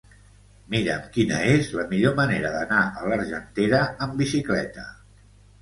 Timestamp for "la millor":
1.81-2.17